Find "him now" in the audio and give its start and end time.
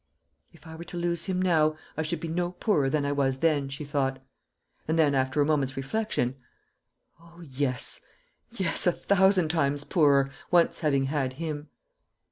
1.25-1.77